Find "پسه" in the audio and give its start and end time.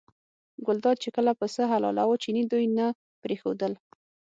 1.39-1.63